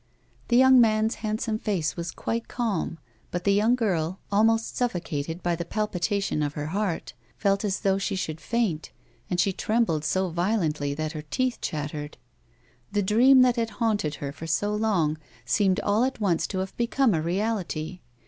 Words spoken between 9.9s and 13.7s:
so violently that her teeth chattered. The dream that had